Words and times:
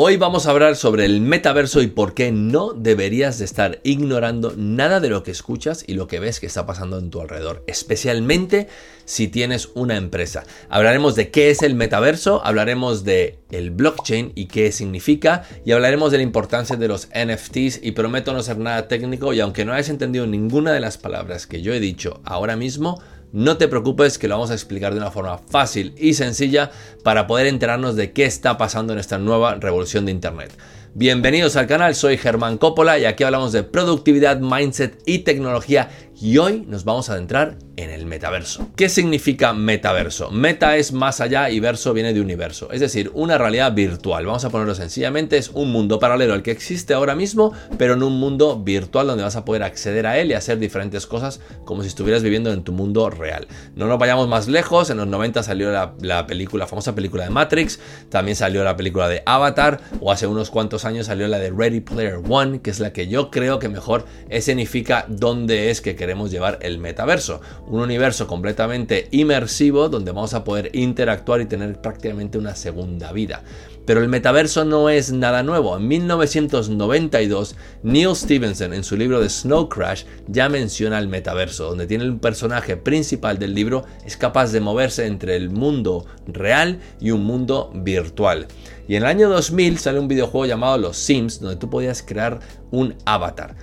Hoy 0.00 0.16
vamos 0.16 0.46
a 0.46 0.52
hablar 0.52 0.76
sobre 0.76 1.04
el 1.06 1.20
metaverso 1.20 1.82
y 1.82 1.88
por 1.88 2.14
qué 2.14 2.30
no 2.30 2.72
deberías 2.72 3.40
de 3.40 3.44
estar 3.44 3.80
ignorando 3.82 4.54
nada 4.56 5.00
de 5.00 5.08
lo 5.08 5.24
que 5.24 5.32
escuchas 5.32 5.82
y 5.88 5.94
lo 5.94 6.06
que 6.06 6.20
ves 6.20 6.38
que 6.38 6.46
está 6.46 6.66
pasando 6.66 7.00
en 7.00 7.10
tu 7.10 7.20
alrededor, 7.20 7.64
especialmente 7.66 8.68
si 9.06 9.26
tienes 9.26 9.70
una 9.74 9.96
empresa. 9.96 10.44
Hablaremos 10.68 11.16
de 11.16 11.32
qué 11.32 11.50
es 11.50 11.62
el 11.62 11.74
metaverso, 11.74 12.46
hablaremos 12.46 13.02
de 13.02 13.40
el 13.50 13.72
blockchain 13.72 14.30
y 14.36 14.46
qué 14.46 14.70
significa 14.70 15.42
y 15.64 15.72
hablaremos 15.72 16.12
de 16.12 16.18
la 16.18 16.22
importancia 16.22 16.76
de 16.76 16.86
los 16.86 17.08
NFTs 17.08 17.80
y 17.82 17.90
prometo 17.90 18.32
no 18.32 18.44
ser 18.44 18.58
nada 18.58 18.86
técnico 18.86 19.32
y 19.32 19.40
aunque 19.40 19.64
no 19.64 19.72
hayas 19.72 19.88
entendido 19.88 20.28
ninguna 20.28 20.72
de 20.72 20.78
las 20.78 20.96
palabras 20.96 21.48
que 21.48 21.60
yo 21.60 21.72
he 21.72 21.80
dicho 21.80 22.20
ahora 22.22 22.54
mismo, 22.54 23.02
no 23.32 23.56
te 23.56 23.68
preocupes 23.68 24.18
que 24.18 24.28
lo 24.28 24.34
vamos 24.34 24.50
a 24.50 24.54
explicar 24.54 24.92
de 24.92 25.00
una 25.00 25.10
forma 25.10 25.38
fácil 25.38 25.94
y 25.98 26.14
sencilla 26.14 26.70
para 27.02 27.26
poder 27.26 27.46
enterarnos 27.46 27.96
de 27.96 28.12
qué 28.12 28.24
está 28.24 28.56
pasando 28.56 28.92
en 28.92 28.98
esta 28.98 29.18
nueva 29.18 29.54
revolución 29.54 30.06
de 30.06 30.12
Internet. 30.12 30.52
Bienvenidos 30.94 31.56
al 31.56 31.66
canal, 31.66 31.94
soy 31.94 32.16
Germán 32.16 32.58
Coppola 32.58 32.98
y 32.98 33.04
aquí 33.04 33.24
hablamos 33.24 33.52
de 33.52 33.62
productividad, 33.62 34.40
mindset 34.40 35.02
y 35.06 35.18
tecnología 35.18 35.90
y 36.20 36.38
hoy 36.38 36.64
nos 36.66 36.84
vamos 36.84 37.10
a 37.10 37.12
adentrar 37.12 37.58
en 37.78 37.90
el 37.90 38.06
metaverso. 38.06 38.68
¿Qué 38.74 38.88
significa 38.88 39.52
metaverso? 39.52 40.32
Meta 40.32 40.76
es 40.76 40.92
más 40.92 41.20
allá 41.20 41.48
y 41.48 41.60
verso 41.60 41.92
viene 41.92 42.12
de 42.12 42.20
universo, 42.20 42.72
es 42.72 42.80
decir, 42.80 43.12
una 43.14 43.38
realidad 43.38 43.72
virtual. 43.72 44.26
Vamos 44.26 44.44
a 44.44 44.50
ponerlo 44.50 44.74
sencillamente, 44.74 45.36
es 45.36 45.50
un 45.50 45.70
mundo 45.70 46.00
paralelo 46.00 46.34
al 46.34 46.42
que 46.42 46.50
existe 46.50 46.92
ahora 46.92 47.14
mismo, 47.14 47.52
pero 47.78 47.94
en 47.94 48.02
un 48.02 48.18
mundo 48.18 48.58
virtual 48.58 49.06
donde 49.06 49.22
vas 49.22 49.36
a 49.36 49.44
poder 49.44 49.62
acceder 49.62 50.08
a 50.08 50.18
él 50.18 50.30
y 50.30 50.34
hacer 50.34 50.58
diferentes 50.58 51.06
cosas 51.06 51.40
como 51.64 51.82
si 51.82 51.88
estuvieras 51.88 52.24
viviendo 52.24 52.52
en 52.52 52.64
tu 52.64 52.72
mundo 52.72 53.10
real. 53.10 53.46
No 53.76 53.86
nos 53.86 53.98
vayamos 53.98 54.26
más 54.26 54.48
lejos, 54.48 54.90
en 54.90 54.96
los 54.96 55.06
90 55.06 55.44
salió 55.44 55.70
la, 55.70 55.94
la 56.00 56.26
película, 56.26 56.64
la 56.64 56.68
famosa 56.68 56.96
película 56.96 57.24
de 57.24 57.30
Matrix, 57.30 57.78
también 58.08 58.34
salió 58.34 58.64
la 58.64 58.76
película 58.76 59.08
de 59.08 59.22
Avatar 59.24 59.80
o 60.00 60.10
hace 60.10 60.26
unos 60.26 60.50
cuantos 60.50 60.84
años 60.84 61.06
salió 61.06 61.28
la 61.28 61.38
de 61.38 61.52
Ready 61.52 61.80
Player 61.80 62.20
One, 62.28 62.60
que 62.60 62.70
es 62.70 62.80
la 62.80 62.92
que 62.92 63.06
yo 63.06 63.30
creo 63.30 63.60
que 63.60 63.68
mejor 63.68 64.04
escenifica 64.30 65.04
dónde 65.06 65.70
es 65.70 65.80
que 65.80 65.94
queremos 65.94 66.32
llevar 66.32 66.58
el 66.62 66.78
metaverso. 66.78 67.40
Un 67.70 67.80
universo 67.80 68.26
completamente 68.26 69.08
inmersivo 69.10 69.90
donde 69.90 70.12
vamos 70.12 70.32
a 70.32 70.42
poder 70.42 70.70
interactuar 70.74 71.42
y 71.42 71.46
tener 71.46 71.80
prácticamente 71.80 72.38
una 72.38 72.54
segunda 72.54 73.12
vida. 73.12 73.42
Pero 73.84 74.02
el 74.02 74.08
metaverso 74.08 74.64
no 74.64 74.90
es 74.90 75.12
nada 75.12 75.42
nuevo. 75.42 75.76
En 75.76 75.88
1992, 75.88 77.56
Neil 77.82 78.14
Stevenson 78.14 78.74
en 78.74 78.84
su 78.84 78.96
libro 78.96 79.20
de 79.20 79.30
Snow 79.30 79.68
Crash 79.68 80.04
ya 80.26 80.48
menciona 80.48 80.98
el 80.98 81.08
metaverso, 81.08 81.70
donde 81.70 81.86
tiene 81.86 82.08
un 82.08 82.18
personaje 82.18 82.76
principal 82.76 83.38
del 83.38 83.54
libro 83.54 83.84
es 84.04 84.16
capaz 84.16 84.52
de 84.52 84.60
moverse 84.60 85.06
entre 85.06 85.36
el 85.36 85.50
mundo 85.50 86.06
real 86.26 86.80
y 87.00 87.10
un 87.10 87.24
mundo 87.24 87.70
virtual. 87.74 88.46
Y 88.88 88.96
en 88.96 89.02
el 89.02 89.08
año 89.08 89.28
2000 89.28 89.78
sale 89.78 89.98
un 89.98 90.08
videojuego 90.08 90.46
llamado 90.46 90.78
Los 90.78 90.96
Sims, 90.96 91.40
donde 91.40 91.56
tú 91.56 91.68
podías 91.68 92.02
crear 92.02 92.40
un 92.70 92.94
avatar. 93.04 93.54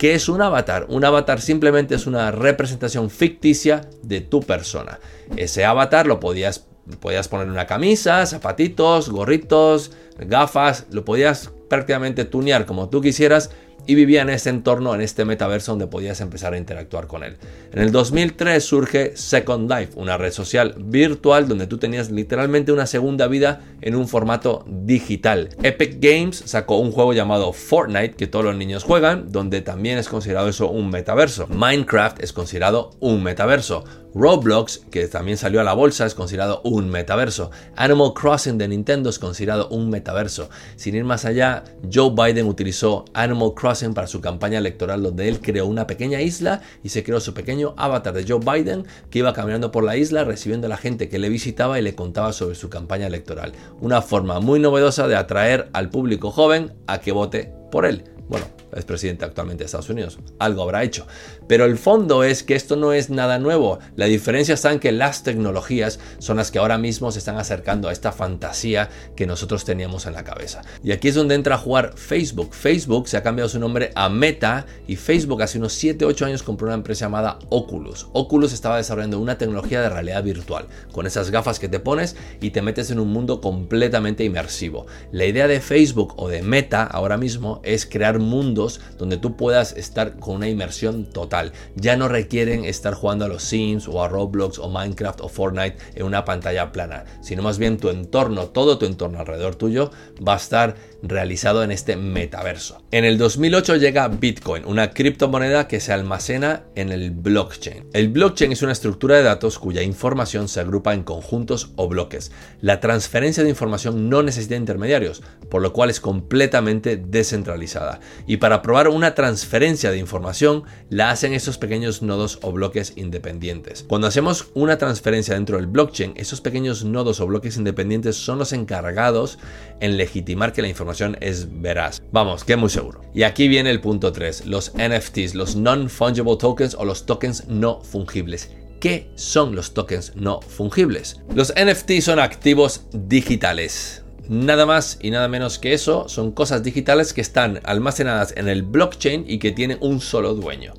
¿Qué 0.00 0.14
es 0.14 0.30
un 0.30 0.40
avatar? 0.40 0.86
Un 0.88 1.04
avatar 1.04 1.42
simplemente 1.42 1.94
es 1.94 2.06
una 2.06 2.30
representación 2.30 3.10
ficticia 3.10 3.82
de 4.02 4.22
tu 4.22 4.40
persona. 4.40 4.98
Ese 5.36 5.66
avatar 5.66 6.06
lo 6.06 6.20
podías, 6.20 6.66
podías 7.00 7.28
poner 7.28 7.48
una 7.48 7.66
camisa, 7.66 8.24
zapatitos, 8.24 9.10
gorritos, 9.10 9.92
gafas, 10.16 10.86
lo 10.90 11.04
podías 11.04 11.50
prácticamente 11.68 12.24
tunear 12.24 12.64
como 12.64 12.88
tú 12.88 13.02
quisieras 13.02 13.50
y 13.90 13.96
vivía 13.96 14.22
en 14.22 14.30
este 14.30 14.50
entorno, 14.50 14.94
en 14.94 15.00
este 15.00 15.24
metaverso 15.24 15.72
donde 15.72 15.88
podías 15.88 16.20
empezar 16.20 16.54
a 16.54 16.56
interactuar 16.56 17.08
con 17.08 17.24
él. 17.24 17.38
En 17.72 17.80
el 17.80 17.90
2003 17.90 18.62
surge 18.62 19.16
Second 19.16 19.68
Life, 19.68 19.94
una 19.96 20.16
red 20.16 20.30
social 20.30 20.76
virtual 20.78 21.48
donde 21.48 21.66
tú 21.66 21.78
tenías 21.78 22.08
literalmente 22.08 22.70
una 22.70 22.86
segunda 22.86 23.26
vida 23.26 23.62
en 23.80 23.96
un 23.96 24.06
formato 24.06 24.64
digital. 24.68 25.48
Epic 25.64 25.96
Games 25.98 26.40
sacó 26.46 26.76
un 26.76 26.92
juego 26.92 27.14
llamado 27.14 27.52
Fortnite 27.52 28.12
que 28.12 28.28
todos 28.28 28.44
los 28.44 28.54
niños 28.54 28.84
juegan, 28.84 29.32
donde 29.32 29.60
también 29.60 29.98
es 29.98 30.08
considerado 30.08 30.48
eso 30.48 30.70
un 30.70 30.88
metaverso. 30.88 31.48
Minecraft 31.48 32.22
es 32.22 32.32
considerado 32.32 32.92
un 33.00 33.24
metaverso. 33.24 33.82
Roblox, 34.14 34.78
que 34.90 35.06
también 35.06 35.36
salió 35.36 35.60
a 35.60 35.64
la 35.64 35.72
bolsa, 35.72 36.06
es 36.06 36.14
considerado 36.14 36.60
un 36.64 36.90
metaverso. 36.90 37.50
Animal 37.76 38.12
Crossing 38.14 38.58
de 38.58 38.68
Nintendo 38.68 39.10
es 39.10 39.18
considerado 39.18 39.68
un 39.68 39.90
metaverso. 39.90 40.50
Sin 40.76 40.94
ir 40.94 41.04
más 41.04 41.24
allá, 41.24 41.64
Joe 41.92 42.10
Biden 42.10 42.46
utilizó 42.46 43.04
Animal 43.14 43.54
Crossing 43.54 43.94
para 43.94 44.06
su 44.06 44.20
campaña 44.20 44.58
electoral 44.58 45.02
donde 45.02 45.28
él 45.28 45.40
creó 45.40 45.66
una 45.66 45.86
pequeña 45.86 46.20
isla 46.20 46.60
y 46.82 46.88
se 46.88 47.04
creó 47.04 47.20
su 47.20 47.34
pequeño 47.34 47.74
avatar 47.76 48.14
de 48.14 48.24
Joe 48.26 48.40
Biden 48.40 48.86
que 49.10 49.20
iba 49.20 49.32
caminando 49.32 49.70
por 49.70 49.84
la 49.84 49.96
isla 49.96 50.24
recibiendo 50.24 50.66
a 50.66 50.70
la 50.70 50.76
gente 50.76 51.08
que 51.08 51.18
le 51.18 51.28
visitaba 51.28 51.78
y 51.78 51.82
le 51.82 51.94
contaba 51.94 52.32
sobre 52.32 52.54
su 52.54 52.68
campaña 52.68 53.06
electoral. 53.06 53.52
Una 53.80 54.02
forma 54.02 54.40
muy 54.40 54.60
novedosa 54.60 55.06
de 55.08 55.16
atraer 55.16 55.68
al 55.72 55.90
público 55.90 56.30
joven 56.30 56.72
a 56.86 57.00
que 57.00 57.12
vote 57.12 57.52
por 57.70 57.86
él. 57.86 58.04
Bueno, 58.28 58.46
es 58.74 58.84
presidente 58.84 59.24
actualmente 59.24 59.62
de 59.62 59.66
Estados 59.66 59.90
Unidos, 59.90 60.18
algo 60.38 60.62
habrá 60.62 60.82
hecho. 60.82 61.06
Pero 61.46 61.64
el 61.64 61.78
fondo 61.78 62.24
es 62.24 62.42
que 62.42 62.54
esto 62.54 62.76
no 62.76 62.92
es 62.92 63.10
nada 63.10 63.38
nuevo. 63.38 63.78
La 63.96 64.06
diferencia 64.06 64.54
está 64.54 64.72
en 64.72 64.78
que 64.78 64.92
las 64.92 65.22
tecnologías 65.22 65.98
son 66.18 66.36
las 66.36 66.50
que 66.50 66.58
ahora 66.58 66.78
mismo 66.78 67.10
se 67.12 67.18
están 67.18 67.38
acercando 67.38 67.88
a 67.88 67.92
esta 67.92 68.12
fantasía 68.12 68.88
que 69.16 69.26
nosotros 69.26 69.64
teníamos 69.64 70.06
en 70.06 70.12
la 70.12 70.24
cabeza. 70.24 70.62
Y 70.82 70.92
aquí 70.92 71.08
es 71.08 71.14
donde 71.14 71.34
entra 71.34 71.56
a 71.56 71.58
jugar 71.58 71.94
Facebook. 71.96 72.54
Facebook 72.54 73.08
se 73.08 73.16
ha 73.16 73.22
cambiado 73.22 73.48
su 73.48 73.58
nombre 73.58 73.90
a 73.94 74.08
Meta 74.08 74.66
y 74.86 74.96
Facebook 74.96 75.42
hace 75.42 75.58
unos 75.58 75.82
7-8 75.82 76.26
años 76.26 76.42
compró 76.42 76.66
una 76.66 76.74
empresa 76.74 77.06
llamada 77.06 77.38
Oculus. 77.48 78.08
Oculus 78.12 78.52
estaba 78.52 78.76
desarrollando 78.76 79.18
una 79.18 79.38
tecnología 79.38 79.80
de 79.80 79.88
realidad 79.88 80.22
virtual, 80.22 80.66
con 80.92 81.06
esas 81.06 81.30
gafas 81.30 81.58
que 81.58 81.68
te 81.68 81.80
pones 81.80 82.16
y 82.40 82.50
te 82.50 82.62
metes 82.62 82.90
en 82.90 83.00
un 83.00 83.08
mundo 83.08 83.40
completamente 83.40 84.24
inmersivo. 84.24 84.86
La 85.12 85.26
idea 85.26 85.48
de 85.48 85.60
Facebook 85.60 86.14
o 86.16 86.28
de 86.28 86.42
Meta 86.42 86.84
ahora 86.84 87.16
mismo 87.16 87.60
es 87.64 87.86
crear 87.86 88.18
mundos 88.18 88.59
donde 88.98 89.16
tú 89.16 89.36
puedas 89.36 89.72
estar 89.72 90.18
con 90.18 90.36
una 90.36 90.48
inmersión 90.48 91.06
total. 91.06 91.52
Ya 91.76 91.96
no 91.96 92.08
requieren 92.08 92.64
estar 92.64 92.94
jugando 92.94 93.24
a 93.24 93.28
los 93.28 93.42
Sims 93.42 93.88
o 93.88 94.02
a 94.02 94.08
Roblox 94.08 94.58
o 94.58 94.68
Minecraft 94.68 95.20
o 95.22 95.28
Fortnite 95.28 95.76
en 95.94 96.04
una 96.04 96.24
pantalla 96.24 96.72
plana, 96.72 97.04
sino 97.22 97.42
más 97.42 97.58
bien 97.58 97.78
tu 97.78 97.88
entorno, 97.88 98.46
todo 98.46 98.78
tu 98.78 98.86
entorno 98.86 99.18
alrededor 99.20 99.54
tuyo 99.54 99.90
va 100.26 100.34
a 100.34 100.36
estar 100.36 100.76
realizado 101.02 101.62
en 101.62 101.70
este 101.70 101.96
metaverso. 101.96 102.82
En 102.90 103.04
el 103.04 103.16
2008 103.18 103.76
llega 103.76 104.08
Bitcoin, 104.08 104.64
una 104.66 104.90
criptomoneda 104.90 105.66
que 105.66 105.80
se 105.80 105.92
almacena 105.92 106.64
en 106.74 106.90
el 106.90 107.10
blockchain. 107.10 107.86
El 107.92 108.08
blockchain 108.08 108.52
es 108.52 108.62
una 108.62 108.72
estructura 108.72 109.16
de 109.16 109.22
datos 109.22 109.58
cuya 109.58 109.82
información 109.82 110.48
se 110.48 110.60
agrupa 110.60 110.92
en 110.92 111.02
conjuntos 111.02 111.70
o 111.76 111.88
bloques. 111.88 112.32
La 112.60 112.80
transferencia 112.80 113.42
de 113.42 113.50
información 113.50 114.08
no 114.10 114.22
necesita 114.22 114.56
intermediarios, 114.56 115.22
por 115.48 115.62
lo 115.62 115.72
cual 115.72 115.90
es 115.90 116.00
completamente 116.00 116.96
descentralizada. 116.96 118.00
Y 118.26 118.38
para 118.38 118.49
para 118.50 118.62
probar 118.62 118.88
una 118.88 119.14
transferencia 119.14 119.92
de 119.92 119.98
información 119.98 120.64
la 120.88 121.12
hacen 121.12 121.34
esos 121.34 121.56
pequeños 121.56 122.02
nodos 122.02 122.40
o 122.42 122.50
bloques 122.50 122.94
independientes. 122.96 123.84
Cuando 123.86 124.08
hacemos 124.08 124.48
una 124.54 124.76
transferencia 124.76 125.34
dentro 125.34 125.56
del 125.56 125.68
blockchain, 125.68 126.14
esos 126.16 126.40
pequeños 126.40 126.84
nodos 126.84 127.20
o 127.20 127.28
bloques 127.28 127.56
independientes 127.56 128.16
son 128.16 128.40
los 128.40 128.52
encargados 128.52 129.38
en 129.78 129.96
legitimar 129.96 130.52
que 130.52 130.62
la 130.62 130.68
información 130.68 131.16
es 131.20 131.60
veraz. 131.62 132.02
Vamos, 132.10 132.42
que 132.42 132.56
muy 132.56 132.70
seguro. 132.70 133.02
Y 133.14 133.22
aquí 133.22 133.46
viene 133.46 133.70
el 133.70 133.80
punto 133.80 134.10
3, 134.10 134.46
los 134.46 134.72
NFTs, 134.74 135.36
los 135.36 135.54
non-fungible 135.54 136.36
tokens 136.36 136.74
o 136.74 136.84
los 136.84 137.06
tokens 137.06 137.46
no 137.46 137.80
fungibles. 137.82 138.50
¿Qué 138.80 139.12
son 139.14 139.54
los 139.54 139.74
tokens 139.74 140.16
no 140.16 140.40
fungibles? 140.40 141.20
Los 141.36 141.54
NFTs 141.54 142.02
son 142.02 142.18
activos 142.18 142.86
digitales 142.92 144.02
Nada 144.28 144.66
más 144.66 144.98
y 145.00 145.10
nada 145.10 145.28
menos 145.28 145.58
que 145.58 145.72
eso 145.72 146.08
son 146.08 146.32
cosas 146.32 146.62
digitales 146.62 147.12
que 147.12 147.20
están 147.20 147.60
almacenadas 147.64 148.34
en 148.36 148.48
el 148.48 148.62
blockchain 148.62 149.24
y 149.26 149.38
que 149.38 149.52
tienen 149.52 149.78
un 149.80 150.00
solo 150.00 150.34
dueño. 150.34 150.74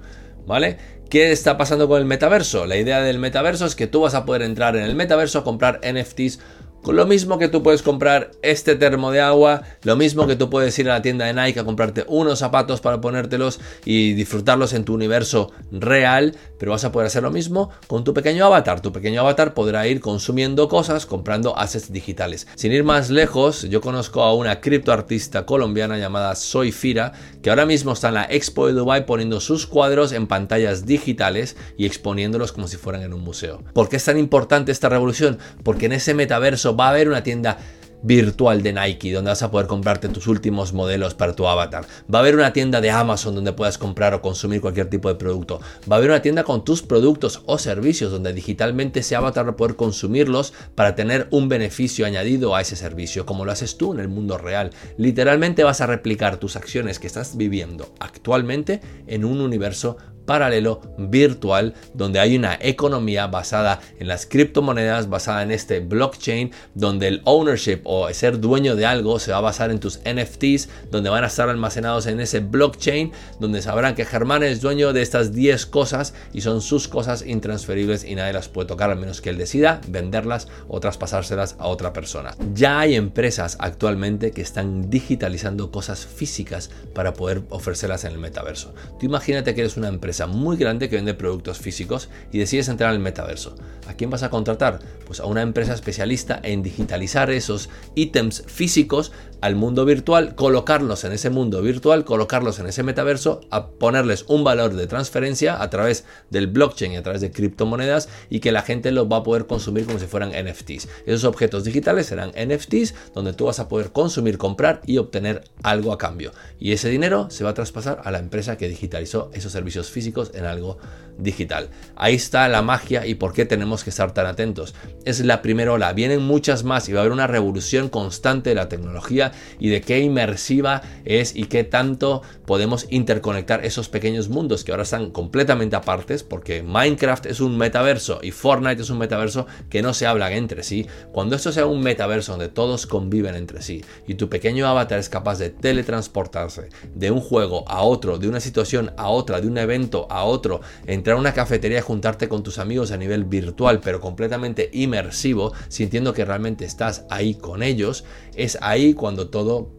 ¿Vale? 0.45 0.77
¿Qué 1.09 1.31
está 1.33 1.57
pasando 1.57 1.89
con 1.89 1.99
el 1.99 2.05
metaverso? 2.05 2.65
La 2.65 2.77
idea 2.77 3.01
del 3.01 3.19
metaverso 3.19 3.65
es 3.65 3.75
que 3.75 3.87
tú 3.87 4.01
vas 4.01 4.15
a 4.15 4.25
poder 4.25 4.43
entrar 4.43 4.77
en 4.77 4.83
el 4.83 4.95
metaverso 4.95 5.43
comprar 5.43 5.81
NFTs 5.83 6.39
lo 6.87 7.05
mismo 7.05 7.37
que 7.37 7.47
tú 7.47 7.61
puedes 7.63 7.83
comprar 7.83 8.31
este 8.41 8.75
termo 8.75 9.11
de 9.11 9.21
agua, 9.21 9.61
lo 9.83 9.95
mismo 9.95 10.27
que 10.27 10.35
tú 10.35 10.49
puedes 10.49 10.77
ir 10.79 10.89
a 10.89 10.93
la 10.93 11.01
tienda 11.01 11.25
de 11.25 11.33
Nike 11.33 11.59
a 11.59 11.63
comprarte 11.63 12.05
unos 12.07 12.39
zapatos 12.39 12.81
para 12.81 12.99
ponértelos 13.01 13.59
y 13.85 14.13
disfrutarlos 14.13 14.73
en 14.73 14.83
tu 14.83 14.93
universo 14.93 15.51
real, 15.71 16.35
pero 16.57 16.71
vas 16.71 16.83
a 16.83 16.91
poder 16.91 17.07
hacer 17.07 17.23
lo 17.23 17.31
mismo 17.31 17.69
con 17.87 18.03
tu 18.03 18.13
pequeño 18.13 18.45
avatar. 18.45 18.81
Tu 18.81 18.91
pequeño 18.91 19.21
avatar 19.21 19.53
podrá 19.53 19.87
ir 19.87 20.01
consumiendo 20.01 20.67
cosas, 20.67 21.05
comprando 21.05 21.57
assets 21.57 21.91
digitales. 21.93 22.47
Sin 22.55 22.71
ir 22.71 22.83
más 22.83 23.09
lejos, 23.09 23.63
yo 23.63 23.81
conozco 23.81 24.23
a 24.23 24.33
una 24.33 24.59
criptoartista 24.59 25.45
colombiana 25.45 25.97
llamada 25.97 26.35
Soy 26.35 26.71
Fira, 26.71 27.13
que 27.41 27.49
ahora 27.49 27.65
mismo 27.65 27.93
está 27.93 28.09
en 28.09 28.15
la 28.15 28.25
Expo 28.25 28.67
de 28.67 28.73
Dubai 28.73 29.05
poniendo 29.05 29.39
sus 29.39 29.67
cuadros 29.67 30.11
en 30.11 30.27
pantallas 30.27 30.85
digitales 30.85 31.55
y 31.77 31.85
exponiéndolos 31.85 32.51
como 32.51 32.67
si 32.67 32.77
fueran 32.77 33.03
en 33.03 33.13
un 33.13 33.21
museo. 33.21 33.63
¿Por 33.73 33.89
qué 33.89 33.97
es 33.97 34.05
tan 34.05 34.17
importante 34.17 34.71
esta 34.71 34.89
revolución? 34.89 35.37
Porque 35.63 35.85
en 35.85 35.93
ese 35.93 36.13
metaverso 36.13 36.70
va 36.75 36.87
a 36.87 36.89
haber 36.91 37.07
una 37.07 37.23
tienda 37.23 37.57
virtual 38.03 38.63
de 38.63 38.73
Nike 38.73 39.11
donde 39.11 39.29
vas 39.29 39.43
a 39.43 39.51
poder 39.51 39.67
comprarte 39.67 40.09
tus 40.09 40.27
últimos 40.27 40.73
modelos 40.73 41.13
para 41.13 41.35
tu 41.35 41.47
avatar. 41.47 41.85
Va 42.13 42.19
a 42.19 42.21
haber 42.21 42.35
una 42.35 42.53
tienda 42.53 42.81
de 42.81 42.91
Amazon 42.91 43.35
donde 43.35 43.53
puedas 43.53 43.77
comprar 43.77 44.13
o 44.13 44.21
consumir 44.21 44.61
cualquier 44.61 44.89
tipo 44.89 45.09
de 45.09 45.15
producto. 45.15 45.59
Va 45.89 45.95
a 45.95 45.97
haber 45.97 46.09
una 46.09 46.21
tienda 46.21 46.43
con 46.43 46.63
tus 46.63 46.81
productos 46.81 47.41
o 47.45 47.57
servicios 47.57 48.11
donde 48.11 48.33
digitalmente 48.33 49.01
ese 49.01 49.15
avatar 49.15 49.45
va 49.45 49.51
a 49.51 49.55
poder 49.55 49.75
consumirlos 49.75 50.53
para 50.75 50.95
tener 50.95 51.27
un 51.31 51.49
beneficio 51.49 52.05
añadido 52.05 52.55
a 52.55 52.61
ese 52.61 52.75
servicio, 52.75 53.25
como 53.25 53.45
lo 53.45 53.51
haces 53.51 53.77
tú 53.77 53.93
en 53.93 53.99
el 53.99 54.07
mundo 54.07 54.37
real. 54.37 54.71
Literalmente 54.97 55.63
vas 55.63 55.81
a 55.81 55.87
replicar 55.87 56.37
tus 56.37 56.55
acciones 56.55 56.99
que 56.99 57.07
estás 57.07 57.37
viviendo 57.37 57.93
actualmente 57.99 58.81
en 59.07 59.25
un 59.25 59.41
universo 59.41 59.97
paralelo 60.25 60.81
virtual 60.97 61.73
donde 61.93 62.19
hay 62.19 62.35
una 62.35 62.57
economía 62.61 63.27
basada 63.27 63.79
en 63.99 64.07
las 64.07 64.25
criptomonedas, 64.25 65.09
basada 65.09 65.43
en 65.43 65.51
este 65.51 65.79
blockchain, 65.79 66.51
donde 66.75 67.07
el 67.07 67.21
ownership 67.25 67.81
o 67.83 68.11
ser 68.13 68.39
dueño 68.39 68.75
de 68.75 68.85
algo 68.85 69.19
se 69.19 69.31
va 69.31 69.37
a 69.37 69.41
basar 69.41 69.71
en 69.71 69.79
tus 69.79 69.99
NFTs, 69.99 70.69
donde 70.91 71.09
van 71.09 71.23
a 71.23 71.27
estar 71.27 71.49
almacenados 71.49 72.07
en 72.07 72.19
ese 72.19 72.39
blockchain, 72.39 73.11
donde 73.39 73.61
sabrán 73.61 73.95
que 73.95 74.05
Germán 74.05 74.43
es 74.43 74.61
dueño 74.61 74.93
de 74.93 75.01
estas 75.01 75.33
10 75.33 75.65
cosas 75.65 76.13
y 76.33 76.41
son 76.41 76.61
sus 76.61 76.87
cosas 76.87 77.25
intransferibles 77.25 78.03
y 78.03 78.15
nadie 78.15 78.33
las 78.33 78.49
puede 78.49 78.67
tocar 78.67 78.91
a 78.91 78.95
menos 78.95 79.21
que 79.21 79.29
él 79.29 79.37
decida 79.37 79.81
venderlas 79.87 80.47
o 80.67 80.79
traspasárselas 80.79 81.55
a 81.59 81.67
otra 81.67 81.93
persona. 81.93 82.35
Ya 82.53 82.79
hay 82.79 82.95
empresas 82.95 83.57
actualmente 83.59 84.31
que 84.31 84.41
están 84.41 84.89
digitalizando 84.89 85.71
cosas 85.71 86.05
físicas 86.05 86.69
para 86.93 87.13
poder 87.13 87.41
ofrecerlas 87.49 88.03
en 88.03 88.13
el 88.13 88.17
metaverso. 88.19 88.73
Tú 88.99 89.05
imagínate 89.05 89.55
que 89.55 89.61
eres 89.61 89.77
una 89.77 89.87
empresa 89.87 90.10
muy 90.27 90.57
grande 90.57 90.89
que 90.89 90.95
vende 90.97 91.13
productos 91.13 91.59
físicos 91.59 92.09
y 92.31 92.39
decides 92.39 92.67
entrar 92.67 92.89
al 92.89 92.99
metaverso. 92.99 93.55
¿A 93.87 93.93
quién 93.93 94.09
vas 94.09 94.23
a 94.23 94.29
contratar? 94.29 94.79
Pues 95.05 95.19
a 95.19 95.25
una 95.25 95.41
empresa 95.41 95.73
especialista 95.73 96.39
en 96.43 96.63
digitalizar 96.63 97.31
esos 97.31 97.69
ítems 97.95 98.43
físicos 98.47 99.11
al 99.41 99.55
mundo 99.55 99.85
virtual, 99.85 100.35
colocarlos 100.35 101.03
en 101.03 101.13
ese 101.13 101.29
mundo 101.29 101.61
virtual, 101.61 102.05
colocarlos 102.05 102.59
en 102.59 102.67
ese 102.67 102.83
metaverso, 102.83 103.41
a 103.49 103.69
ponerles 103.69 104.25
un 104.27 104.43
valor 104.43 104.75
de 104.75 104.85
transferencia 104.85 105.61
a 105.61 105.69
través 105.69 106.05
del 106.29 106.47
blockchain 106.47 106.93
y 106.93 106.97
a 106.97 107.03
través 107.03 107.21
de 107.21 107.31
criptomonedas 107.31 108.07
y 108.29 108.39
que 108.39 108.51
la 108.51 108.61
gente 108.61 108.91
los 108.91 109.11
va 109.11 109.17
a 109.17 109.23
poder 109.23 109.47
consumir 109.47 109.85
como 109.85 109.97
si 109.97 110.05
fueran 110.05 110.31
NFTs. 110.31 110.87
Esos 111.05 111.23
objetos 111.23 111.63
digitales 111.63 112.05
serán 112.05 112.31
NFTs 112.31 112.93
donde 113.15 113.33
tú 113.33 113.45
vas 113.45 113.59
a 113.59 113.67
poder 113.67 113.91
consumir, 113.91 114.37
comprar 114.37 114.81
y 114.85 114.99
obtener 114.99 115.43
algo 115.63 115.91
a 115.91 115.97
cambio. 115.97 116.31
Y 116.59 116.73
ese 116.73 116.89
dinero 116.89 117.29
se 117.31 117.43
va 117.43 117.51
a 117.51 117.55
traspasar 117.55 118.01
a 118.03 118.11
la 118.11 118.19
empresa 118.19 118.57
que 118.57 118.69
digitalizó 118.69 119.31
esos 119.33 119.51
servicios 119.51 119.89
físicos 119.89 120.00
en 120.33 120.45
algo 120.45 120.77
digital. 121.17 121.69
Ahí 121.95 122.15
está 122.15 122.47
la 122.47 122.61
magia 122.61 123.05
y 123.05 123.15
por 123.15 123.33
qué 123.33 123.45
tenemos 123.45 123.83
que 123.83 123.89
estar 123.89 124.13
tan 124.13 124.25
atentos. 124.25 124.73
Es 125.05 125.23
la 125.23 125.41
primera 125.41 125.73
ola, 125.73 125.93
vienen 125.93 126.21
muchas 126.21 126.63
más 126.63 126.89
y 126.89 126.93
va 126.93 126.99
a 126.99 127.01
haber 127.01 127.13
una 127.13 127.27
revolución 127.27 127.89
constante 127.89 128.49
de 128.49 128.55
la 128.55 128.69
tecnología 128.69 129.31
y 129.59 129.69
de 129.69 129.81
qué 129.81 129.99
inmersiva 129.99 130.81
es 131.05 131.35
y 131.35 131.45
qué 131.45 131.63
tanto 131.63 132.21
podemos 132.45 132.87
interconectar 132.89 133.65
esos 133.65 133.89
pequeños 133.89 134.29
mundos 134.29 134.63
que 134.63 134.71
ahora 134.71 134.83
están 134.83 135.11
completamente 135.11 135.75
apartes 135.75 136.23
porque 136.23 136.63
Minecraft 136.63 137.27
es 137.27 137.39
un 137.39 137.57
metaverso 137.57 138.19
y 138.21 138.31
Fortnite 138.31 138.81
es 138.81 138.89
un 138.89 138.97
metaverso 138.97 139.47
que 139.69 139.81
no 139.81 139.93
se 139.93 140.07
hablan 140.07 140.33
entre 140.33 140.63
sí. 140.63 140.87
Cuando 141.11 141.35
esto 141.35 141.51
sea 141.51 141.65
un 141.65 141.81
metaverso 141.81 142.33
donde 142.33 142.49
todos 142.49 142.87
conviven 142.87 143.35
entre 143.35 143.61
sí 143.61 143.83
y 144.07 144.15
tu 144.15 144.29
pequeño 144.29 144.67
avatar 144.67 144.99
es 144.99 145.09
capaz 145.09 145.37
de 145.37 145.49
teletransportarse 145.49 146.69
de 146.95 147.11
un 147.11 147.21
juego 147.21 147.63
a 147.67 147.83
otro, 147.83 148.17
de 148.17 148.27
una 148.27 148.39
situación 148.39 148.91
a 148.97 149.09
otra, 149.09 149.41
de 149.41 149.47
un 149.47 149.57
evento 149.57 149.90
a 150.09 150.23
otro, 150.23 150.61
entrar 150.87 151.17
a 151.17 151.19
una 151.19 151.33
cafetería 151.33 151.79
y 151.79 151.81
juntarte 151.81 152.27
con 152.27 152.43
tus 152.43 152.57
amigos 152.59 152.91
a 152.91 152.97
nivel 152.97 153.25
virtual 153.25 153.79
pero 153.83 153.99
completamente 153.99 154.69
inmersivo, 154.73 155.53
sintiendo 155.67 156.13
que 156.13 156.25
realmente 156.25 156.65
estás 156.65 157.05
ahí 157.09 157.35
con 157.35 157.63
ellos, 157.63 158.03
es 158.35 158.57
ahí 158.61 158.93
cuando 158.93 159.29
todo 159.29 159.71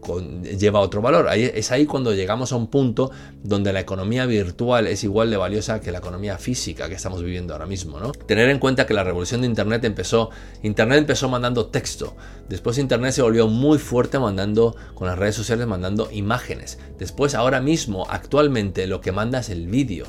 lleva 0.57 0.79
otro 0.79 1.01
valor. 1.01 1.27
es 1.33 1.71
ahí 1.71 1.85
cuando 1.85 2.13
llegamos 2.13 2.51
a 2.51 2.55
un 2.55 2.67
punto 2.67 3.11
donde 3.43 3.73
la 3.73 3.79
economía 3.79 4.25
virtual 4.25 4.87
es 4.87 5.03
igual 5.03 5.29
de 5.29 5.37
valiosa 5.37 5.81
que 5.81 5.91
la 5.91 5.97
economía 5.97 6.37
física 6.37 6.87
que 6.87 6.95
estamos 6.95 7.23
viviendo 7.23 7.53
ahora 7.53 7.65
mismo. 7.65 7.99
¿no? 7.99 8.11
Tener 8.11 8.49
en 8.49 8.59
cuenta 8.59 8.85
que 8.85 8.93
la 8.93 9.03
revolución 9.03 9.41
de 9.41 9.47
Internet 9.47 9.83
empezó, 9.85 10.29
Internet 10.61 10.99
empezó 10.99 11.29
mandando 11.29 11.67
texto, 11.67 12.15
después 12.47 12.77
Internet 12.77 13.13
se 13.13 13.21
volvió 13.21 13.47
muy 13.47 13.79
fuerte 13.79 14.19
mandando, 14.19 14.75
con 14.93 15.07
las 15.07 15.17
redes 15.17 15.35
sociales 15.35 15.67
mandando 15.67 16.09
imágenes, 16.11 16.77
después 16.99 17.35
ahora 17.35 17.59
mismo, 17.59 18.05
actualmente 18.09 18.87
lo 18.87 19.01
que 19.01 19.11
manda 19.11 19.39
es 19.39 19.49
el 19.49 19.67
vídeo. 19.67 20.05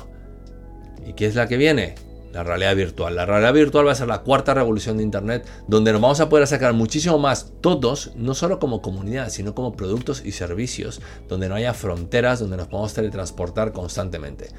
¿Y 1.05 1.13
qué 1.13 1.27
es 1.27 1.35
la 1.35 1.47
que 1.47 1.57
viene? 1.57 1.95
La 2.35 2.43
realidad 2.43 2.75
virtual. 2.75 3.15
La 3.15 3.25
realidad 3.25 3.53
virtual 3.53 3.87
va 3.87 3.93
a 3.93 3.95
ser 3.95 4.09
la 4.09 4.21
cuarta 4.21 4.53
revolución 4.53 4.97
de 4.97 5.03
Internet, 5.03 5.47
donde 5.69 5.93
nos 5.93 6.01
vamos 6.01 6.19
a 6.19 6.27
poder 6.27 6.45
sacar 6.47 6.73
muchísimo 6.73 7.17
más 7.17 7.53
todos, 7.61 8.11
no 8.17 8.35
solo 8.35 8.59
como 8.59 8.81
comunidad, 8.81 9.29
sino 9.29 9.55
como 9.55 9.77
productos 9.77 10.21
y 10.25 10.33
servicios, 10.33 10.99
donde 11.29 11.47
no 11.47 11.55
haya 11.55 11.73
fronteras, 11.73 12.41
donde 12.41 12.57
nos 12.57 12.67
podamos 12.67 12.93
teletransportar 12.93 13.71
constantemente. 13.71 14.49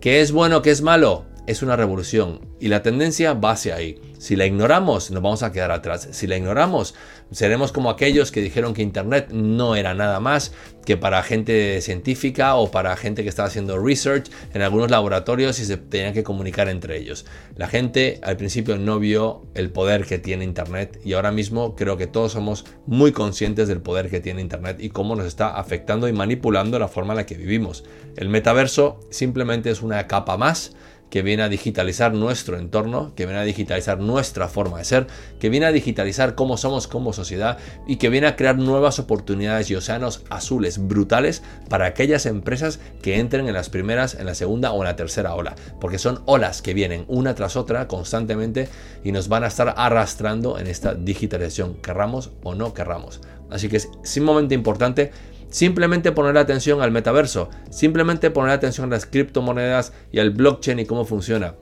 ¿Qué 0.00 0.22
es 0.22 0.32
bueno, 0.32 0.62
qué 0.62 0.70
es 0.70 0.80
malo? 0.80 1.26
Es 1.46 1.62
una 1.62 1.76
revolución 1.76 2.40
y 2.58 2.68
la 2.68 2.82
tendencia 2.82 3.34
va 3.34 3.50
hacia 3.50 3.76
ahí. 3.76 4.00
Si 4.16 4.34
la 4.34 4.46
ignoramos, 4.46 5.10
nos 5.10 5.22
vamos 5.22 5.42
a 5.42 5.52
quedar 5.52 5.72
atrás. 5.72 6.08
Si 6.12 6.26
la 6.26 6.38
ignoramos, 6.38 6.94
seremos 7.32 7.70
como 7.70 7.90
aquellos 7.90 8.32
que 8.32 8.40
dijeron 8.40 8.72
que 8.72 8.80
Internet 8.80 9.28
no 9.30 9.76
era 9.76 9.92
nada 9.92 10.20
más 10.20 10.54
que 10.86 10.96
para 10.96 11.22
gente 11.22 11.82
científica 11.82 12.54
o 12.54 12.70
para 12.70 12.96
gente 12.96 13.22
que 13.22 13.28
estaba 13.28 13.48
haciendo 13.48 13.78
research 13.78 14.30
en 14.54 14.62
algunos 14.62 14.90
laboratorios 14.90 15.58
y 15.60 15.66
se 15.66 15.76
tenían 15.76 16.14
que 16.14 16.22
comunicar 16.22 16.70
entre 16.70 16.96
ellos. 16.96 17.26
La 17.56 17.68
gente 17.68 18.20
al 18.22 18.38
principio 18.38 18.78
no 18.78 18.98
vio 18.98 19.42
el 19.54 19.70
poder 19.70 20.06
que 20.06 20.18
tiene 20.18 20.44
Internet 20.44 20.98
y 21.04 21.12
ahora 21.12 21.30
mismo 21.30 21.76
creo 21.76 21.98
que 21.98 22.06
todos 22.06 22.32
somos 22.32 22.64
muy 22.86 23.12
conscientes 23.12 23.68
del 23.68 23.82
poder 23.82 24.08
que 24.08 24.20
tiene 24.20 24.40
Internet 24.40 24.78
y 24.80 24.88
cómo 24.88 25.14
nos 25.14 25.26
está 25.26 25.58
afectando 25.58 26.08
y 26.08 26.14
manipulando 26.14 26.78
la 26.78 26.88
forma 26.88 27.12
en 27.12 27.18
la 27.18 27.26
que 27.26 27.36
vivimos. 27.36 27.84
El 28.16 28.30
metaverso 28.30 28.98
simplemente 29.10 29.68
es 29.68 29.82
una 29.82 30.06
capa 30.06 30.38
más 30.38 30.74
que 31.10 31.22
viene 31.22 31.42
a 31.42 31.48
digitalizar 31.48 32.12
nuestro 32.12 32.58
entorno, 32.58 33.12
que 33.14 33.26
viene 33.26 33.40
a 33.40 33.44
digitalizar 33.44 34.00
nuestra 34.00 34.48
forma 34.48 34.78
de 34.78 34.84
ser, 34.84 35.06
que 35.38 35.48
viene 35.48 35.66
a 35.66 35.72
digitalizar 35.72 36.34
cómo 36.34 36.56
somos 36.56 36.88
como 36.88 37.12
sociedad 37.12 37.58
y 37.86 37.96
que 37.96 38.08
viene 38.08 38.26
a 38.26 38.36
crear 38.36 38.58
nuevas 38.58 38.98
oportunidades 38.98 39.70
y 39.70 39.76
océanos 39.76 40.22
azules 40.30 40.86
brutales 40.88 41.42
para 41.68 41.86
aquellas 41.86 42.26
empresas 42.26 42.80
que 43.02 43.18
entren 43.20 43.46
en 43.46 43.54
las 43.54 43.70
primeras, 43.70 44.14
en 44.14 44.26
la 44.26 44.34
segunda 44.34 44.72
o 44.72 44.78
en 44.78 44.84
la 44.84 44.96
tercera 44.96 45.34
ola, 45.34 45.54
porque 45.80 45.98
son 45.98 46.22
olas 46.26 46.62
que 46.62 46.74
vienen 46.74 47.04
una 47.08 47.34
tras 47.34 47.56
otra 47.56 47.86
constantemente 47.86 48.68
y 49.04 49.12
nos 49.12 49.28
van 49.28 49.44
a 49.44 49.48
estar 49.48 49.74
arrastrando 49.76 50.58
en 50.58 50.66
esta 50.66 50.94
digitalización, 50.94 51.74
querramos 51.74 52.32
o 52.42 52.54
no 52.54 52.74
querramos. 52.74 53.20
Así 53.50 53.68
que 53.68 53.76
es 53.76 53.88
sumamente 54.02 54.54
importante 54.54 55.12
Simplemente 55.54 56.10
poner 56.10 56.36
atención 56.36 56.82
al 56.82 56.90
metaverso, 56.90 57.48
simplemente 57.70 58.32
poner 58.32 58.50
atención 58.50 58.88
a 58.88 58.96
las 58.96 59.06
criptomonedas 59.06 59.92
y 60.10 60.18
al 60.18 60.30
blockchain 60.30 60.80
y 60.80 60.84
cómo 60.84 61.04
funciona 61.04 61.54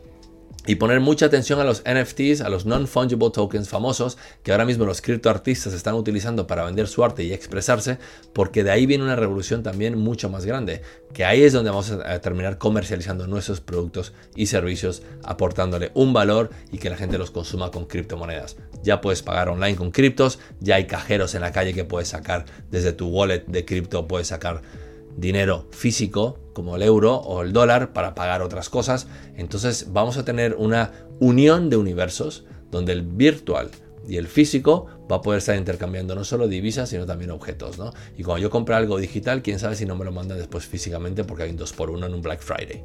y 0.67 0.77
poner 0.77 1.01
mucha 1.01 1.27
atención 1.27 1.61
a 1.61 1.65
los 1.65 1.83
NFTs, 1.83 2.41
a 2.41 2.49
los 2.49 2.65
non-fungible 2.65 3.31
tokens 3.31 3.69
famosos 3.69 4.17
que 4.43 4.53
ahora 4.53 4.65
mismo 4.65 4.87
los 4.87 5.03
criptoartistas 5.03 5.75
están 5.75 5.95
utilizando 5.95 6.47
para 6.47 6.65
vender 6.65 6.89
su 6.89 7.05
arte 7.05 7.23
y 7.23 7.35
expresarse, 7.35 7.99
porque 8.33 8.65
de 8.65 8.71
ahí 8.71 8.87
viene 8.87 9.05
una 9.05 9.17
revolución 9.17 9.63
también 9.63 9.99
mucho 9.99 10.31
más 10.31 10.47
grande, 10.47 10.81
que 11.13 11.27
ahí 11.27 11.43
es 11.43 11.53
donde 11.53 11.69
vamos 11.69 11.91
a 11.91 12.19
terminar 12.21 12.57
comercializando 12.57 13.27
nuestros 13.27 13.61
productos 13.61 14.15
y 14.35 14.47
servicios, 14.47 15.03
aportándole 15.23 15.91
un 15.93 16.15
valor 16.15 16.49
y 16.71 16.79
que 16.79 16.89
la 16.89 16.97
gente 16.97 17.19
los 17.19 17.31
consuma 17.31 17.71
con 17.71 17.85
criptomonedas. 17.85 18.57
Ya 18.83 19.01
puedes 19.01 19.23
pagar 19.23 19.49
online 19.49 19.77
con 19.77 19.91
criptos, 19.91 20.39
ya 20.61 20.77
hay 20.77 20.87
cajeros 20.87 21.35
en 21.35 21.43
la 21.43 21.53
calle 21.53 21.75
que 21.75 21.85
puedes 21.85 22.09
sacar 22.09 22.45
desde 22.71 22.93
tu 22.93 23.09
wallet 23.09 23.45
de 23.47 23.65
cripto, 23.65 24.09
puedes 24.09 24.29
sacar 24.29 24.63
dinero 25.17 25.67
físico 25.71 26.39
como 26.55 26.77
el 26.77 26.83
euro 26.83 27.17
o 27.17 27.43
el 27.43 27.53
dólar 27.53 27.93
para 27.93 28.15
pagar 28.15 28.43
otras 28.43 28.69
cosas. 28.69 29.07
Entonces 29.37 29.93
vamos 29.93 30.17
a 30.17 30.25
tener 30.25 30.55
una 30.55 30.93
unión 31.21 31.71
de 31.71 31.77
universos 31.77 32.45
donde 32.71 32.93
el 32.93 33.03
virtual 33.03 33.71
y 34.09 34.17
el 34.17 34.27
físico 34.27 34.87
va 35.11 35.17
a 35.17 35.23
poder 35.23 35.39
estar 35.39 35.57
intercambiando 35.57 36.15
no 36.15 36.25
solo 36.25 36.49
divisas, 36.49 36.89
sino 36.89 37.07
también 37.07 37.31
objetos. 37.31 37.79
¿no? 37.79 37.93
Y 38.17 38.23
cuando 38.23 38.43
yo 38.43 38.51
compre 38.51 38.75
algo 38.75 38.99
digital, 38.99 39.43
quién 39.43 39.59
sabe 39.59 39.77
si 39.77 39.87
no 39.87 39.97
me 39.97 40.05
lo 40.05 40.13
mandan 40.13 40.39
después 40.39 40.67
físicamente 40.67 41.25
porque 41.25 41.45
hay 41.45 41.51
un 41.51 41.59
2x1 41.59 42.07
en 42.07 42.15
un 42.15 42.23
Black 42.23 42.41
Friday. 42.41 42.83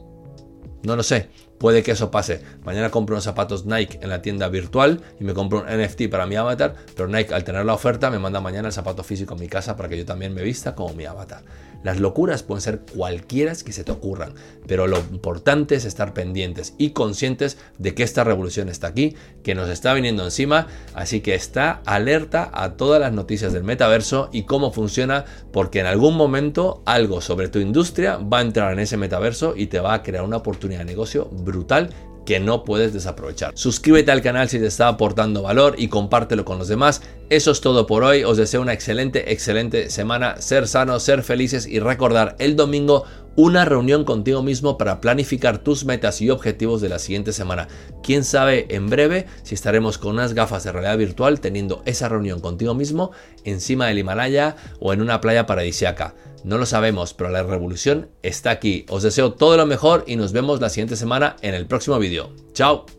No 0.88 0.96
lo 0.96 1.04
sé, 1.04 1.28
puede 1.58 1.84
que 1.84 1.92
eso 1.92 2.12
pase. 2.12 2.42
Mañana 2.64 2.90
compro 2.92 3.16
unos 3.16 3.26
zapatos 3.26 3.66
Nike 3.66 4.00
en 4.02 4.08
la 4.08 4.22
tienda 4.22 4.48
virtual 4.48 5.02
y 5.20 5.26
me 5.26 5.34
compro 5.34 5.60
un 5.60 5.66
NFT 5.66 6.04
para 6.10 6.26
mi 6.26 6.38
avatar, 6.38 6.76
pero 6.96 7.10
Nike 7.10 7.34
al 7.34 7.44
tener 7.44 7.66
la 7.66 7.74
oferta 7.74 8.10
me 8.10 8.20
manda 8.20 8.40
mañana 8.40 8.70
el 8.70 8.74
zapato 8.74 9.04
físico 9.04 9.34
a 9.34 9.38
mi 9.38 9.50
casa 9.50 9.76
para 9.76 9.90
que 9.90 9.98
yo 9.98 10.06
también 10.06 10.34
me 10.34 10.44
vista 10.44 10.76
como 10.76 10.94
mi 10.94 11.04
avatar. 11.04 11.44
Las 11.84 12.00
locuras 12.00 12.44
pueden 12.44 12.62
ser 12.62 12.80
cualquiera 12.80 13.48
que 13.56 13.72
se 13.72 13.84
te 13.84 13.92
ocurran, 13.92 14.34
pero 14.68 14.88
lo 14.88 14.98
importante 14.98 15.76
es 15.76 15.86
estar 15.86 16.14
pendientes 16.14 16.74
y 16.78 16.90
conscientes 16.90 17.58
de 17.78 17.94
que 17.94 18.04
esta 18.04 18.24
revolución 18.24 18.68
está 18.68 18.88
aquí, 18.88 19.16
que 19.44 19.56
nos 19.56 19.70
está 19.70 19.94
viniendo 19.94 20.24
encima, 20.24 20.68
así 20.94 21.22
que 21.22 21.36
está 21.36 21.82
alerta 21.86 22.50
a 22.54 22.74
todas 22.74 23.00
las 23.00 23.14
noticias 23.14 23.54
del 23.54 23.64
metaverso 23.64 24.30
y 24.34 24.44
cómo 24.44 24.72
funciona, 24.72 25.26
porque 25.54 25.80
en 25.80 25.86
algún 25.86 26.16
momento 26.16 26.82
algo 26.86 27.22
sobre 27.22 27.48
tu 27.48 27.60
industria 27.60 28.18
va 28.18 28.40
a 28.40 28.42
entrar 28.42 28.74
en 28.74 28.80
ese 28.80 28.98
metaverso 28.98 29.54
y 29.56 29.68
te 29.68 29.80
va 29.80 29.94
a 29.94 30.04
crear 30.04 30.24
una 30.24 30.38
oportunidad 30.38 30.80
de 30.80 30.86
negocio 30.86 31.26
brutal 31.32 31.90
que 32.28 32.42
no 32.42 32.66
puedes 32.66 32.92
desaprovechar. 32.92 33.54
Suscríbete 33.56 34.12
al 34.12 34.22
canal 34.22 34.50
si 34.50 34.60
te 34.60 34.68
está 34.68 34.90
aportando 34.90 35.44
valor 35.44 35.76
y 35.78 35.88
compártelo 35.88 36.44
con 36.44 36.60
los 36.60 36.68
demás. 36.68 37.02
Eso 37.30 37.52
es 37.52 37.62
todo 37.62 37.88
por 37.88 38.04
hoy. 38.04 38.26
Os 38.26 38.36
deseo 38.36 38.62
una 38.62 38.74
excelente, 38.74 39.32
excelente 39.32 39.90
semana. 39.90 40.42
Ser 40.42 40.68
sanos, 40.68 41.04
ser 41.04 41.24
felices 41.24 41.66
y 41.66 41.80
recordar 41.80 42.36
el 42.40 42.58
domingo 42.58 43.06
una 43.38 43.66
reunión 43.66 44.04
contigo 44.04 44.42
mismo 44.42 44.80
para 44.80 45.00
planificar 45.00 45.60
tus 45.60 45.86
metas 45.86 46.22
y 46.22 46.32
objetivos 46.32 46.82
de 46.82 46.90
la 46.90 46.98
siguiente 46.98 47.32
semana. 47.32 47.68
Quién 48.02 48.24
sabe 48.24 48.66
en 48.70 48.90
breve 48.90 49.28
si 49.44 49.54
estaremos 49.54 50.00
con 50.00 50.14
unas 50.14 50.34
gafas 50.34 50.64
de 50.64 50.72
realidad 50.72 50.98
virtual 50.98 51.40
teniendo 51.40 51.84
esa 51.86 52.10
reunión 52.10 52.42
contigo 52.42 52.74
mismo 52.74 53.12
encima 53.46 53.86
del 53.88 54.00
Himalaya 54.00 54.56
o 54.80 54.92
en 54.92 55.02
una 55.02 55.22
playa 55.22 55.46
paradisiaca. 55.46 56.16
No 56.44 56.58
lo 56.58 56.66
sabemos, 56.66 57.14
pero 57.14 57.30
la 57.30 57.44
revolución 57.44 58.10
está 58.24 58.50
aquí. 58.50 58.88
Os 58.90 59.04
deseo 59.04 59.34
todo 59.34 59.56
lo 59.56 59.68
mejor 59.68 60.04
y 60.08 60.16
nos 60.16 60.32
vemos 60.32 60.60
la 60.60 60.70
siguiente 60.70 60.96
semana 60.96 61.36
en 61.44 61.54
el 61.54 61.68
próximo 61.68 62.00
vídeo. 62.00 62.32
¡Chao! 62.54 62.97